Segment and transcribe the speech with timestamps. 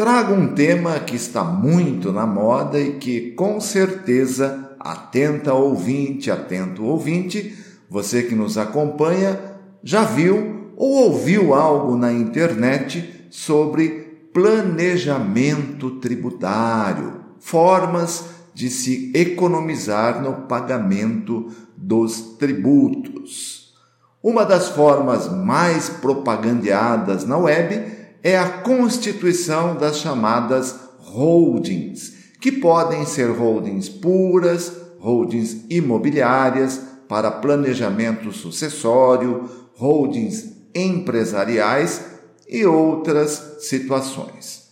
[0.00, 6.86] Trago um tema que está muito na moda e que com certeza, atenta ouvinte, atento
[6.86, 7.54] ouvinte,
[7.86, 9.38] você que nos acompanha,
[9.84, 20.46] já viu ou ouviu algo na internet sobre planejamento tributário, formas de se economizar no
[20.46, 23.74] pagamento dos tributos.
[24.22, 33.04] Uma das formas mais propagandeadas na web é a constituição das chamadas holdings, que podem
[33.04, 42.04] ser holdings puras, holdings imobiliárias para planejamento sucessório, holdings empresariais
[42.48, 44.70] e outras situações.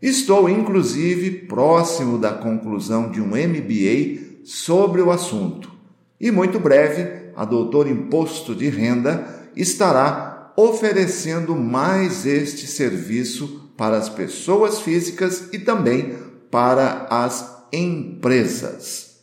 [0.00, 5.76] Estou, inclusive, próximo da conclusão de um MBA sobre o assunto
[6.20, 14.08] e, muito breve, a doutora Imposto de Renda estará oferecendo mais este serviço para as
[14.08, 16.16] pessoas físicas e também
[16.50, 19.16] para as empresas.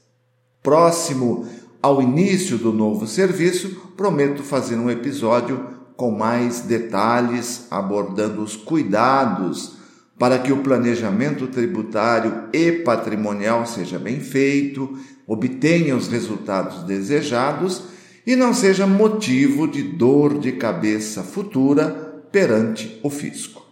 [0.62, 1.48] Próximo
[1.82, 5.68] ao início do novo serviço, prometo fazer um episódio
[5.98, 9.78] com mais detalhes, abordando os cuidados
[10.18, 17.93] para que o planejamento tributário e patrimonial seja bem feito, obtenha os resultados desejados
[18.26, 21.90] e não seja motivo de dor de cabeça futura
[22.32, 23.66] perante o fisco.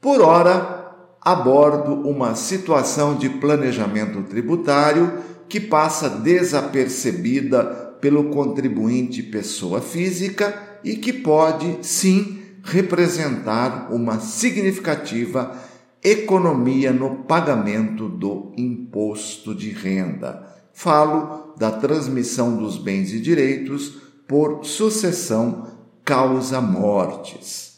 [0.00, 5.18] Por ora, abordo uma situação de planejamento tributário
[5.48, 7.64] que passa desapercebida
[8.00, 15.56] pelo contribuinte pessoa física e que pode, sim, representar uma significativa
[16.02, 20.51] economia no pagamento do imposto de renda.
[20.72, 23.96] Falo da transmissão dos bens e direitos
[24.26, 25.68] por sucessão
[26.04, 27.72] causa mortes.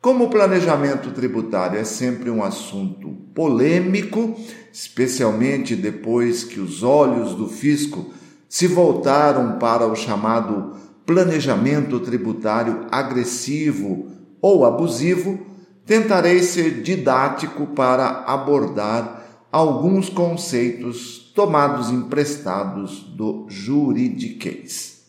[0.00, 4.36] Como o planejamento tributário é sempre um assunto polêmico,
[4.72, 8.12] especialmente depois que os olhos do fisco
[8.48, 15.40] se voltaram para o chamado planejamento tributário agressivo ou abusivo,
[15.84, 25.04] tentarei ser didático para abordar alguns conceitos tomados emprestados do juridiquês.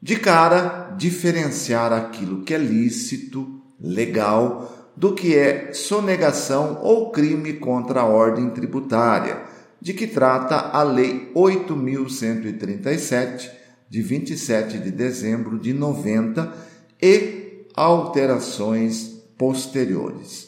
[0.00, 8.00] De cara, diferenciar aquilo que é lícito, legal, do que é sonegação ou crime contra
[8.00, 9.42] a ordem tributária,
[9.78, 13.50] de que trata a Lei 8137
[13.90, 16.50] de 27 de dezembro de 90
[16.98, 20.47] e alterações posteriores.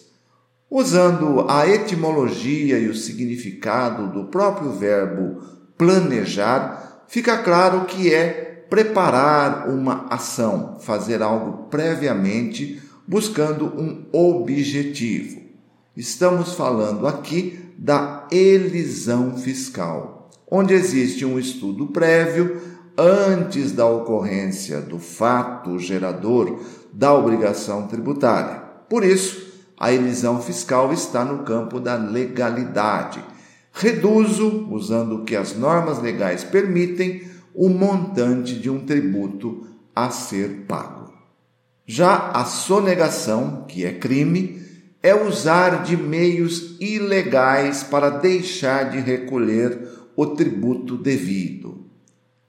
[0.70, 5.42] Usando a etimologia e o significado do próprio verbo
[5.76, 15.40] planejar, fica claro que é preparar uma ação, fazer algo previamente buscando um objetivo.
[15.96, 22.60] Estamos falando aqui da elisão fiscal, onde existe um estudo prévio
[22.96, 26.60] antes da ocorrência do fato gerador
[26.92, 28.62] da obrigação tributária.
[28.88, 29.49] Por isso,
[29.80, 33.24] a elisão fiscal está no campo da legalidade.
[33.72, 37.22] Reduzo, usando o que as normas legais permitem,
[37.54, 41.10] o montante de um tributo a ser pago.
[41.86, 44.60] Já a sonegação, que é crime,
[45.02, 51.86] é usar de meios ilegais para deixar de recolher o tributo devido.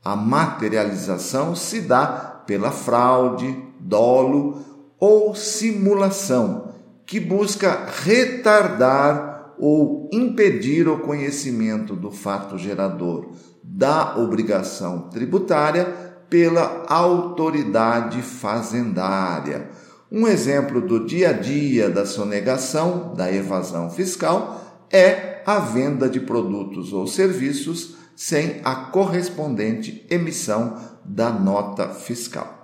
[0.04, 2.08] A materialização se dá
[2.46, 4.62] pela fraude, dolo
[5.00, 6.72] ou simulação
[7.12, 15.84] que busca retardar ou impedir o conhecimento do fato gerador da obrigação tributária
[16.30, 19.72] pela autoridade fazendária.
[20.10, 26.22] Um exemplo do dia a dia da sonegação, da evasão fiscal, é a venda de
[26.22, 32.61] produtos ou serviços sem a correspondente emissão da nota fiscal.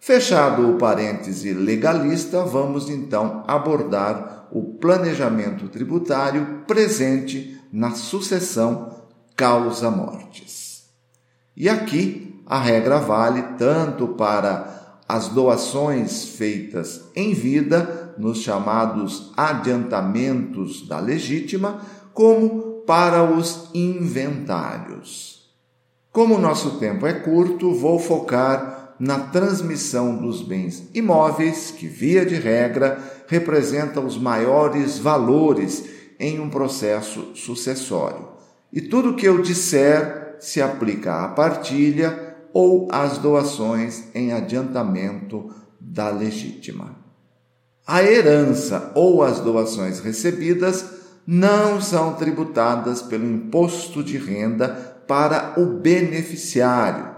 [0.00, 9.02] Fechado o parêntese legalista, vamos então abordar o planejamento tributário presente na sucessão
[9.36, 10.84] causa-mortes.
[11.56, 20.86] E aqui a regra vale tanto para as doações feitas em vida, nos chamados adiantamentos
[20.86, 21.80] da legítima,
[22.12, 25.50] como para os inventários.
[26.12, 32.26] Como o nosso tempo é curto, vou focar na transmissão dos bens imóveis, que, via
[32.26, 35.84] de regra, representam os maiores valores
[36.18, 38.28] em um processo sucessório.
[38.72, 45.50] E tudo que eu disser se aplica à partilha ou às doações em adiantamento
[45.80, 46.96] da legítima.
[47.86, 50.84] A herança ou as doações recebidas
[51.26, 54.68] não são tributadas pelo imposto de renda
[55.06, 57.17] para o beneficiário.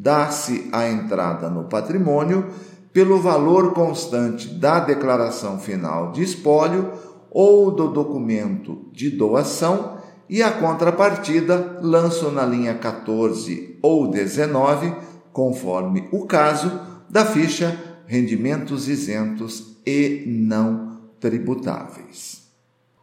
[0.00, 2.46] Dá-se a entrada no patrimônio
[2.92, 6.92] pelo valor constante da declaração final de espólio
[7.28, 9.98] ou do documento de doação
[10.30, 14.94] e a contrapartida lanço na linha 14 ou 19,
[15.32, 16.80] conforme o caso,
[17.10, 22.46] da ficha rendimentos isentos e não tributáveis.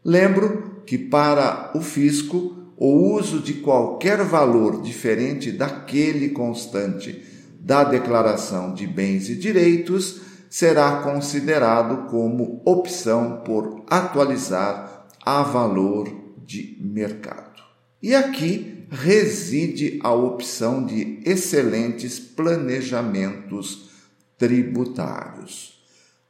[0.06, 7.26] Lembro que para o fisco o uso de qualquer valor diferente daquele constante
[7.60, 16.10] da declaração de bens e direitos será considerado como opção por atualizar a valor
[16.46, 17.62] de mercado.
[18.02, 23.90] E aqui reside a opção de excelentes planejamentos
[24.38, 25.82] tributários.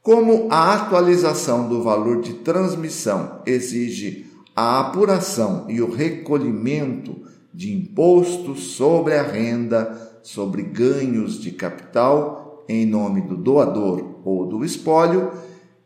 [0.01, 4.25] Como a atualização do valor de transmissão exige
[4.55, 7.21] a apuração e o recolhimento
[7.53, 14.63] de impostos sobre a renda, sobre ganhos de capital em nome do doador ou do
[14.63, 15.31] espólio,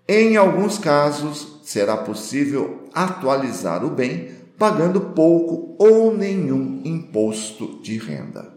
[0.07, 8.53] em alguns casos será possível atualizar o bem pagando pouco ou nenhum imposto de renda.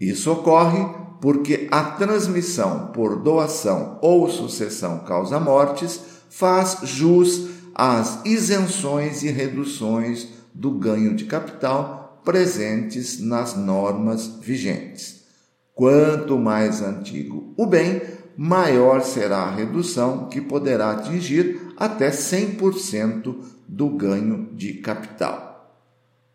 [0.00, 0.84] Isso ocorre
[1.20, 10.70] porque a transmissão por doação ou sucessão causa-mortes faz jus às isenções e reduções do
[10.72, 15.21] ganho de capital presentes nas normas vigentes.
[15.74, 18.02] Quanto mais antigo o bem,
[18.36, 23.36] maior será a redução, que poderá atingir até 100%
[23.68, 25.52] do ganho de capital.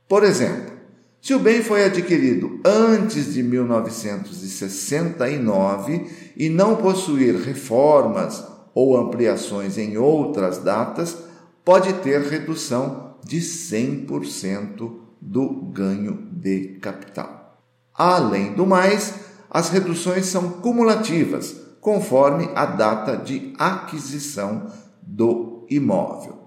[0.07, 0.77] Por exemplo,
[1.21, 8.43] se o bem foi adquirido antes de 1969 e não possuir reformas
[8.73, 11.17] ou ampliações em outras datas,
[11.65, 17.59] pode ter redução de 100% do ganho de capital.
[17.93, 19.26] Além do mais,
[19.57, 24.71] as reduções são cumulativas, conforme a data de aquisição
[25.01, 26.37] do imóvel.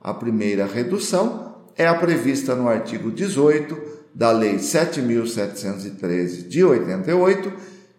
[0.00, 3.80] A primeira redução é a prevista no artigo 18
[4.12, 7.52] da Lei 7.713 de 88,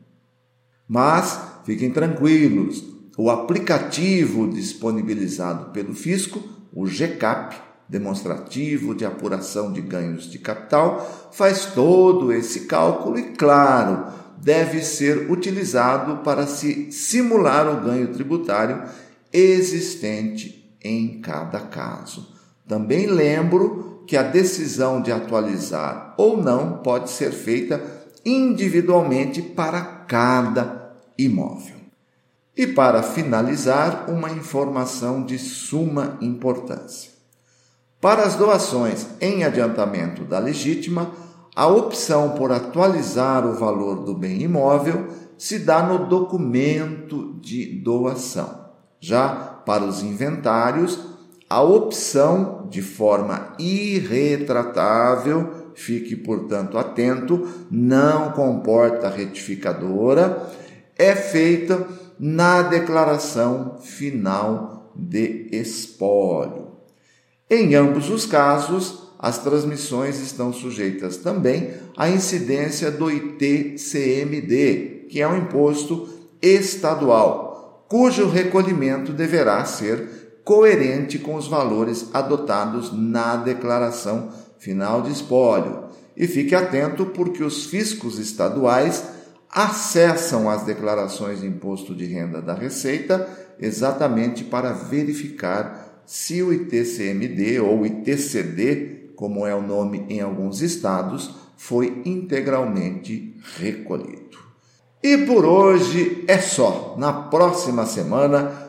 [0.88, 2.84] Mas fiquem tranquilos,
[3.18, 6.42] o aplicativo disponibilizado pelo fisco
[6.74, 7.56] o GCAP,
[7.88, 15.32] demonstrativo de apuração de ganhos de capital, faz todo esse cálculo e, claro, deve ser
[15.32, 18.84] utilizado para se simular o ganho tributário
[19.34, 22.39] existente em cada caso.
[22.70, 27.82] Também lembro que a decisão de atualizar ou não pode ser feita
[28.24, 31.78] individualmente para cada imóvel.
[32.56, 37.10] E para finalizar, uma informação de suma importância.
[38.00, 41.12] Para as doações em adiantamento da legítima,
[41.56, 45.08] a opção por atualizar o valor do bem imóvel
[45.40, 48.66] se dá no documento de doação.
[49.00, 49.30] Já
[49.66, 51.10] para os inventários,
[51.50, 60.48] a opção de forma irretratável, fique portanto atento, não comporta retificadora,
[60.96, 61.88] é feita
[62.20, 66.68] na declaração final de espólio.
[67.50, 75.28] Em ambos os casos, as transmissões estão sujeitas também à incidência do ITCMD, que é
[75.28, 76.08] um imposto
[76.42, 80.19] estadual, cujo recolhimento deverá ser
[80.50, 85.84] coerente com os valores adotados na declaração final de espólio.
[86.18, 89.04] E fique atento porque os fiscos estaduais
[89.48, 93.30] acessam as declarações de imposto de renda da Receita
[93.60, 101.30] exatamente para verificar se o ITCMD ou ITCD, como é o nome em alguns estados,
[101.58, 104.40] foi integralmente recolhido.
[105.04, 106.96] E por hoje é só.
[106.98, 108.69] Na próxima semana,